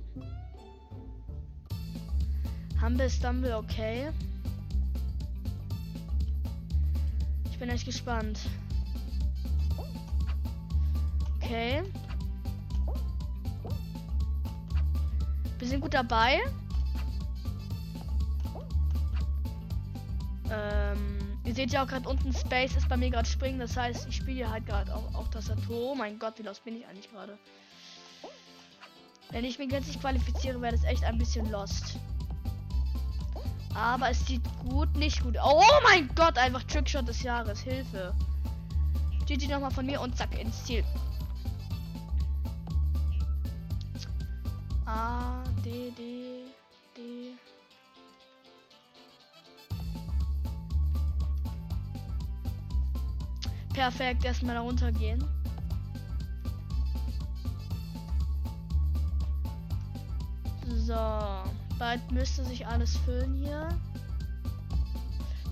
Humble 2.80 3.10
Stumble, 3.10 3.54
okay. 3.54 4.08
Ich 7.50 7.58
bin 7.58 7.68
echt 7.68 7.84
gespannt. 7.84 8.40
Okay. 11.37 11.82
Wir 15.58 15.68
sind 15.68 15.82
gut 15.82 15.92
dabei. 15.92 16.40
Ähm, 20.50 21.27
ihr 21.49 21.55
seht 21.55 21.73
ja 21.73 21.83
auch 21.83 21.88
gerade 21.88 22.07
unten 22.07 22.33
Space 22.35 22.76
ist 22.76 22.88
bei 22.90 22.97
mir 22.99 23.11
gerade 23.11 23.26
springen. 23.26 23.59
Das 23.59 23.75
heißt, 23.75 24.07
ich 24.09 24.17
spiele 24.17 24.50
halt 24.50 24.67
gerade 24.67 24.95
auch 24.95 25.14
auf 25.14 25.31
Tastatur. 25.31 25.93
Oh 25.93 25.95
mein 25.95 26.19
Gott, 26.19 26.38
wie 26.38 26.43
los 26.43 26.61
bin 26.61 26.76
ich 26.76 26.87
eigentlich 26.87 27.11
gerade? 27.11 27.38
Wenn 29.31 29.45
ich 29.45 29.59
mich 29.59 29.71
ganz 29.71 29.87
nicht 29.87 30.00
qualifiziere, 30.00 30.61
wäre 30.61 30.73
das 30.73 30.85
echt 30.85 31.05
ein 31.05 31.17
bisschen 31.17 31.50
lost. 31.50 31.97
Aber 33.75 34.11
es 34.11 34.26
sieht 34.26 34.43
gut, 34.69 34.95
nicht 34.97 35.23
gut. 35.23 35.37
Oh 35.43 35.62
mein 35.85 36.11
Gott, 36.14 36.37
einfach 36.37 36.62
Trickshot 36.64 37.09
des 37.09 37.23
Jahres. 37.23 37.61
Hilfe. 37.61 38.14
GG 39.26 39.49
nochmal 39.49 39.71
von 39.71 39.87
mir 39.87 40.00
und 40.00 40.17
zack 40.17 40.38
ins 40.38 40.64
Ziel. 40.64 40.85
A, 44.85 45.43
D, 45.64 45.93
D, 45.97 46.45
D. 46.97 47.33
Perfekt, 53.78 54.25
erstmal 54.25 54.56
da 54.56 54.61
runtergehen. 54.62 55.25
So, 60.66 60.94
bald 61.78 62.11
müsste 62.11 62.44
sich 62.44 62.66
alles 62.66 62.97
füllen 62.97 63.35
hier. 63.37 63.68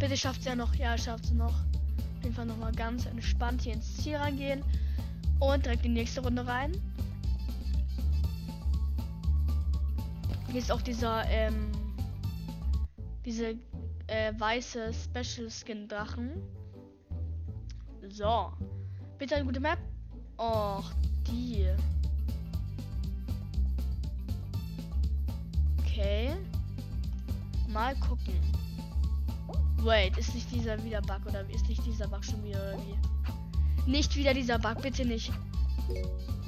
Bitte 0.01 0.17
schafft 0.17 0.41
es 0.41 0.47
ja 0.47 0.57
noch. 0.57 0.75
Ja, 0.75 0.99
schafft 0.99 1.27
es 1.27 1.31
noch. 1.31 1.53
Auf 1.53 2.25
jeden 2.25 2.35
Fall 2.35 2.47
nochmal 2.47 2.73
ganz 2.73 3.07
entspannt 3.07 3.63
hier 3.63 3.75
ins 3.75 3.97
Ziel 3.99 4.17
reingehen. 4.17 4.65
Und 5.39 5.65
direkt 5.65 5.85
die 5.85 5.89
nächste 5.89 6.21
Runde 6.21 6.45
rein. 6.45 6.73
Hier 10.51 10.59
ist 10.59 10.73
auch 10.73 10.83
dieser, 10.83 11.25
ähm, 11.29 11.71
diese 13.25 13.55
äh, 14.09 14.33
weiße 14.37 14.91
Special 14.93 15.49
Skin 15.49 15.87
Drachen. 15.87 16.43
So. 18.11 18.53
Bitte 19.19 19.37
eine 19.37 19.45
gute 19.45 19.61
Map. 19.61 19.79
Och, 20.39 20.85
die. 21.27 21.67
Okay. 25.81 26.35
Mal 27.69 27.95
gucken. 27.97 28.35
Wait, 29.79 30.17
ist 30.19 30.35
nicht 30.35 30.51
dieser 30.51 30.83
wieder 30.85 31.01
Bug 31.03 31.21
oder 31.27 31.49
ist 31.51 31.69
nicht 31.69 31.85
dieser 31.87 32.09
Bug 32.09 32.25
schon 32.25 32.43
wieder 32.45 32.59
oder 32.61 32.79
wie? 32.79 33.91
Nicht 33.91 34.17
wieder 34.17 34.35
dieser 34.35 34.59
Bug, 34.59 34.83
bitte 34.83 35.05
nicht. 35.05 35.33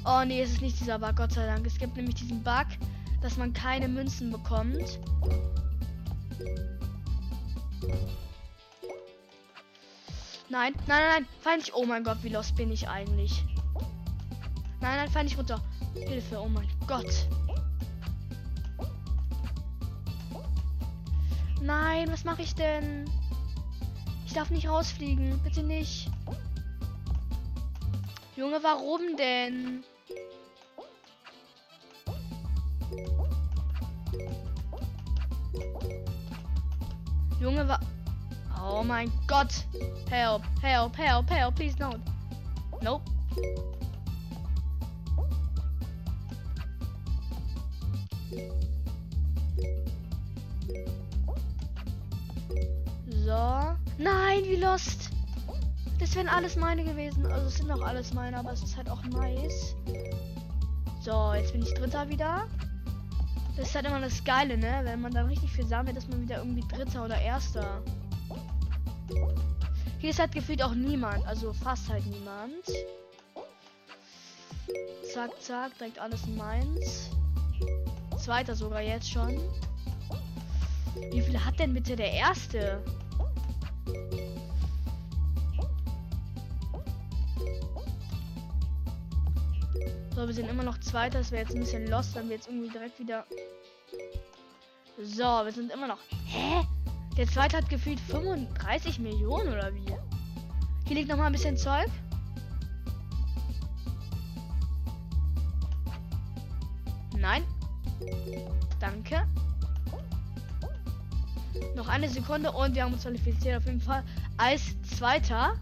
Oh 0.05 0.23
nee, 0.25 0.41
es 0.41 0.51
ist 0.53 0.61
nicht 0.61 0.79
dieser 0.79 0.99
Bug, 0.99 1.15
Gott 1.15 1.31
sei 1.33 1.45
Dank. 1.45 1.65
Es 1.65 1.77
gibt 1.77 1.95
nämlich 1.95 2.15
diesen 2.15 2.43
Bug, 2.43 2.67
dass 3.21 3.37
man 3.37 3.53
keine 3.53 3.87
Münzen 3.87 4.31
bekommt. 4.31 4.99
Nein, 10.49 10.73
nein, 10.87 11.03
nein, 11.09 11.27
fall 11.41 11.57
nicht. 11.57 11.73
Oh 11.75 11.85
mein 11.85 12.03
Gott, 12.03 12.17
wie 12.23 12.29
los 12.29 12.51
bin 12.51 12.71
ich 12.71 12.87
eigentlich? 12.87 13.43
Nein, 14.81 14.97
nein, 14.97 15.09
fall 15.09 15.23
nicht 15.23 15.37
runter. 15.37 15.61
Hilfe, 15.93 16.39
oh 16.39 16.49
mein 16.49 16.67
Gott. 16.87 17.27
Nein, 21.61 22.11
was 22.11 22.23
mache 22.23 22.41
ich 22.41 22.55
denn? 22.55 23.05
Ich 24.25 24.33
darf 24.33 24.49
nicht 24.49 24.67
rausfliegen. 24.67 25.39
Bitte 25.43 25.61
nicht. 25.61 26.09
Junge, 28.35 28.59
warum 28.63 29.17
denn? 29.17 29.83
Junge, 37.39 37.67
wa... 37.67 37.78
Oh 38.71 38.83
mein 38.83 39.11
Gott. 39.25 39.65
Help, 40.11 40.43
help, 40.61 40.95
help, 40.95 41.29
help. 41.29 41.55
Please 41.55 41.75
don't. 41.75 41.99
Nope. 42.83 43.01
So. 53.25 53.75
Nein, 53.97 54.43
wie 54.43 54.55
lost. 54.57 55.09
Das 55.99 56.15
wären 56.15 56.27
alles 56.27 56.55
meine 56.55 56.83
gewesen. 56.83 57.25
Also 57.25 57.47
es 57.47 57.55
sind 57.55 57.71
auch 57.71 57.81
alles 57.81 58.13
meine, 58.13 58.37
aber 58.37 58.51
es 58.53 58.61
ist 58.61 58.77
halt 58.77 58.89
auch 58.89 59.03
nice. 59.05 59.75
So, 61.01 61.33
jetzt 61.33 61.53
bin 61.53 61.63
ich 61.63 61.73
Dritter 61.73 62.07
wieder. 62.07 62.47
Das 63.57 63.69
ist 63.69 63.75
halt 63.75 63.87
immer 63.87 63.99
das 63.99 64.23
Geile, 64.23 64.57
ne? 64.57 64.81
Wenn 64.83 65.01
man 65.01 65.11
dann 65.11 65.25
richtig 65.25 65.51
viel 65.51 65.65
sammelt, 65.65 65.97
ist 65.97 66.07
man 66.07 66.21
wieder 66.21 66.37
irgendwie 66.37 66.63
Dritter 66.67 67.03
oder 67.03 67.19
Erster. 67.19 67.81
Hier 69.99 70.11
ist 70.11 70.19
halt 70.19 70.31
gefühlt 70.31 70.63
auch 70.63 70.73
niemand. 70.73 71.25
Also 71.27 71.53
fast 71.53 71.89
halt 71.89 72.05
niemand. 72.05 72.65
Zack, 75.13 75.31
zack, 75.41 75.77
direkt 75.77 75.99
alles 75.99 76.25
meins. 76.27 77.09
Zweiter 78.17 78.55
sogar 78.55 78.81
jetzt 78.81 79.09
schon. 79.09 79.39
Wie 81.11 81.21
viele 81.21 81.43
hat 81.43 81.59
denn 81.59 81.73
bitte 81.73 81.95
der 81.95 82.11
Erste? 82.11 82.83
So, 90.15 90.27
wir 90.27 90.33
sind 90.33 90.49
immer 90.49 90.63
noch 90.63 90.77
Zweiter. 90.79 91.19
Das 91.19 91.31
wäre 91.31 91.43
jetzt 91.43 91.55
ein 91.55 91.61
bisschen 91.61 91.87
lost, 91.87 92.13
wenn 92.15 92.27
wir 92.27 92.35
jetzt 92.35 92.47
irgendwie 92.47 92.69
direkt 92.69 92.99
wieder... 92.99 93.25
So, 95.01 95.23
wir 95.23 95.51
sind 95.51 95.71
immer 95.71 95.87
noch... 95.87 95.99
Hä? 96.25 96.67
Der 97.17 97.27
Zweite 97.27 97.57
hat 97.57 97.69
gefühlt 97.69 97.99
35 97.99 98.99
Millionen 98.99 99.49
oder 99.49 99.73
wie? 99.73 99.93
Hier 100.87 100.95
liegt 100.95 101.09
noch 101.09 101.17
mal 101.17 101.25
ein 101.25 101.33
bisschen 101.33 101.57
Zeug. 101.57 101.89
Nein. 107.17 107.43
Danke. 108.79 109.27
Noch 111.75 111.87
eine 111.87 112.09
Sekunde 112.09 112.51
und 112.51 112.75
wir 112.75 112.83
haben 112.83 112.93
uns 112.93 113.03
qualifiziert 113.03 113.57
auf 113.57 113.65
jeden 113.65 113.81
Fall 113.81 114.03
als 114.37 114.81
Zweiter. 114.83 115.55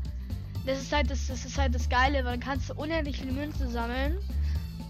Das 0.66 0.80
ist 0.80 0.94
halt 0.94 1.10
das, 1.10 1.28
das 1.28 1.46
ist 1.46 1.58
halt 1.58 1.74
das 1.74 1.90
Geile, 1.90 2.24
weil 2.26 2.34
dann 2.34 2.40
kannst 2.40 2.70
du 2.70 2.76
unendlich 2.76 3.18
viele 3.20 3.32
Münzen 3.32 3.70
sammeln. 3.72 4.20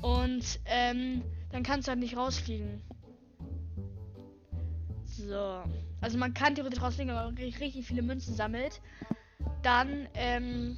Und 0.02 0.60
ähm, 0.65 1.24
dann 1.52 1.63
kannst 1.63 1.88
du 1.88 1.91
halt 1.91 2.00
nicht 2.00 2.17
rausfliegen. 2.17 2.82
So. 5.06 5.63
Also 6.01 6.17
man 6.17 6.33
kann 6.33 6.55
theoretisch 6.55 6.81
rausfliegen, 6.81 7.12
aber 7.12 7.27
wenn 7.27 7.36
man 7.36 7.43
richtig 7.43 7.86
viele 7.86 8.01
Münzen 8.01 8.36
sammelt, 8.36 8.81
dann 9.63 10.07
ähm, 10.13 10.77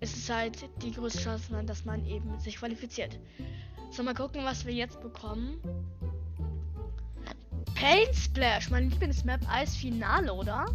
ist 0.00 0.16
es 0.16 0.28
halt 0.28 0.68
die 0.82 0.92
größte 0.92 1.20
Chance, 1.20 1.62
dass 1.64 1.84
man 1.84 2.04
eben 2.06 2.38
sich 2.40 2.56
qualifiziert. 2.56 3.18
So, 3.90 4.02
mal 4.02 4.14
gucken, 4.14 4.44
was 4.44 4.66
wir 4.66 4.74
jetzt 4.74 5.00
bekommen. 5.00 5.60
Paint 7.74 8.14
Splash, 8.14 8.70
mein 8.70 8.90
Lieblingsmap 8.90 9.40
als 9.48 9.76
Finale, 9.76 10.32
oder? 10.32 10.66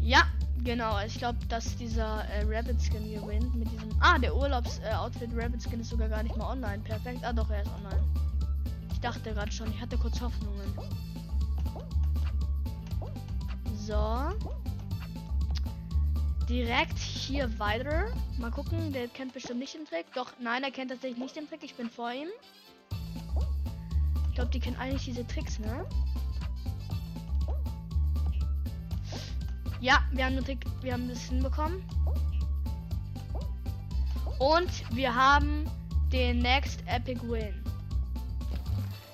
Ja, 0.00 0.26
Genau, 0.64 0.98
ich 1.06 1.18
glaube, 1.18 1.38
dass 1.48 1.76
dieser 1.76 2.24
äh, 2.24 2.44
Rabbit 2.44 2.80
Skin 2.82 3.12
gewinnt 3.12 3.54
mit 3.54 3.70
diesem. 3.70 3.88
Ah, 4.00 4.18
der 4.18 4.34
Urlaubs-Outfit 4.34 5.32
äh, 5.32 5.42
Rabbit 5.42 5.62
Skin 5.62 5.80
ist 5.80 5.90
sogar 5.90 6.08
gar 6.08 6.22
nicht 6.22 6.36
mal 6.36 6.50
online. 6.50 6.80
Perfekt. 6.80 7.20
Ah, 7.22 7.32
doch, 7.32 7.48
er 7.50 7.62
ist 7.62 7.70
online. 7.70 8.02
Ich 8.92 9.00
dachte 9.00 9.32
gerade 9.32 9.52
schon, 9.52 9.70
ich 9.70 9.80
hatte 9.80 9.96
kurz 9.96 10.20
Hoffnungen. 10.20 10.74
So. 13.88 14.34
Direkt 16.46 16.98
hier 16.98 17.58
weiter. 17.58 18.12
Mal 18.36 18.50
gucken, 18.50 18.92
der 18.92 19.08
kennt 19.08 19.32
bestimmt 19.32 19.60
nicht 19.60 19.72
den 19.72 19.86
Trick. 19.86 20.04
Doch, 20.14 20.30
nein, 20.38 20.62
er 20.62 20.70
kennt 20.70 20.90
tatsächlich 20.90 21.18
nicht 21.18 21.36
den 21.36 21.48
Trick. 21.48 21.62
Ich 21.62 21.74
bin 21.74 21.88
vor 21.88 22.12
ihm. 22.12 22.28
Ich 24.28 24.34
glaube, 24.34 24.50
die 24.50 24.60
kennen 24.60 24.76
eigentlich 24.76 25.06
diese 25.06 25.26
Tricks, 25.26 25.58
ne? 25.58 25.86
Ja, 29.80 30.02
wir 30.12 30.26
haben, 30.26 30.44
Trick, 30.44 30.66
wir 30.82 30.92
haben 30.92 31.08
das 31.08 31.22
hinbekommen. 31.22 31.82
Und 34.38 34.94
wir 34.94 35.14
haben 35.14 35.64
den 36.12 36.40
Next 36.40 36.82
Epic 36.88 37.22
Win. 37.26 37.64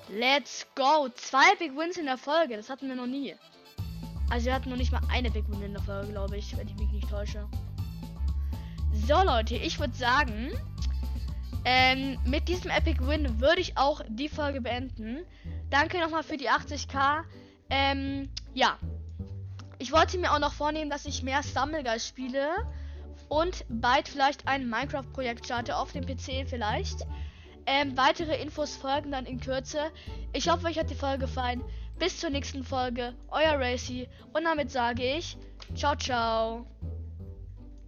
Let's 0.09 0.67
go. 0.75 1.07
Zwei 1.15 1.53
Epic 1.53 1.73
Wins 1.77 1.95
in 1.95 2.07
der 2.07 2.17
Folge. 2.17 2.57
Das 2.57 2.69
hatten 2.69 2.89
wir 2.89 2.95
noch 2.95 3.07
nie. 3.07 3.35
Also 4.29 4.47
wir 4.47 4.53
hatten 4.53 4.69
noch 4.69 4.77
nicht 4.77 4.91
mal 4.91 5.01
eine 5.09 5.27
Epic 5.27 5.49
Win 5.49 5.61
in 5.61 5.73
der 5.73 5.83
Folge, 5.83 6.11
glaube 6.11 6.37
ich, 6.37 6.57
wenn 6.57 6.67
ich 6.67 6.75
mich 6.75 6.91
nicht 6.91 7.09
täusche. 7.09 7.47
So 8.93 9.21
Leute, 9.23 9.55
ich 9.55 9.79
würde 9.79 9.95
sagen, 9.95 10.51
ähm, 11.63 12.17
mit 12.25 12.47
diesem 12.47 12.71
Epic 12.71 13.05
Win 13.05 13.39
würde 13.39 13.61
ich 13.61 13.77
auch 13.77 14.01
die 14.07 14.29
Folge 14.29 14.61
beenden. 14.61 15.25
Danke 15.69 15.99
nochmal 15.99 16.23
für 16.23 16.37
die 16.37 16.49
80k. 16.49 17.23
Ähm, 17.69 18.29
ja, 18.53 18.77
ich 19.79 19.91
wollte 19.91 20.17
mir 20.17 20.31
auch 20.31 20.39
noch 20.39 20.53
vornehmen, 20.53 20.89
dass 20.89 21.05
ich 21.05 21.23
mehr 21.23 21.43
Stumbleguys 21.43 22.07
spiele 22.07 22.47
und 23.29 23.65
bald 23.67 24.07
vielleicht 24.07 24.47
ein 24.47 24.69
Minecraft-Projekt 24.69 25.45
starte 25.45 25.75
auf 25.75 25.91
dem 25.91 26.05
PC 26.05 26.47
vielleicht. 26.47 27.05
Ähm, 27.65 27.97
weitere 27.97 28.39
Infos 28.41 28.75
folgen 28.75 29.11
dann 29.11 29.25
in 29.25 29.39
Kürze. 29.39 29.91
Ich 30.33 30.47
hoffe, 30.49 30.67
euch 30.67 30.77
hat 30.77 30.91
die 30.91 30.95
Folge 30.95 31.25
gefallen. 31.25 31.63
Bis 31.97 32.19
zur 32.19 32.29
nächsten 32.29 32.63
Folge. 32.63 33.13
Euer 33.29 33.59
Racy. 33.59 34.07
Und 34.33 34.43
damit 34.43 34.71
sage 34.71 35.17
ich, 35.17 35.37
ciao, 35.75 35.95
ciao. 35.95 36.65